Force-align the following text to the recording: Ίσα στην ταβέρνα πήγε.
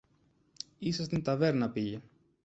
Ίσα 0.79 1.03
στην 1.03 1.23
ταβέρνα 1.23 1.69
πήγε. 1.69 2.01